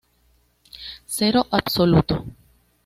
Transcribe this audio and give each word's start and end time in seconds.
Cero 1.05 1.45
absoluto. 1.51 2.25